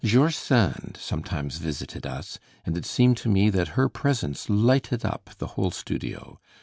[0.03, 5.29] George Sand sometimes visited us, and it seemed to me that her presence lighted up
[5.37, 6.39] the whole studio.